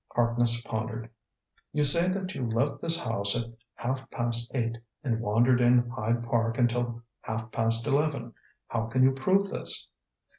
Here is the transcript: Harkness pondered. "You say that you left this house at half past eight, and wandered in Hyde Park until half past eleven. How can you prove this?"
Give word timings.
Harkness 0.15 0.63
pondered. 0.63 1.11
"You 1.71 1.83
say 1.83 2.07
that 2.07 2.33
you 2.33 2.49
left 2.49 2.81
this 2.81 2.99
house 2.99 3.37
at 3.37 3.51
half 3.75 4.09
past 4.09 4.51
eight, 4.55 4.79
and 5.03 5.19
wandered 5.19 5.61
in 5.61 5.91
Hyde 5.91 6.23
Park 6.23 6.57
until 6.57 7.03
half 7.19 7.51
past 7.51 7.85
eleven. 7.85 8.33
How 8.69 8.87
can 8.87 9.03
you 9.03 9.11
prove 9.11 9.49
this?" 9.51 9.89